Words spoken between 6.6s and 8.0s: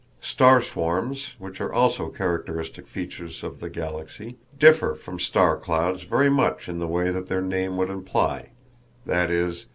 in the way that their name would